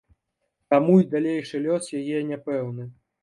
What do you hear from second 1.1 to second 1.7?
далейшы